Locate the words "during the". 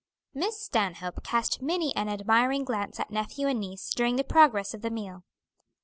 3.93-4.23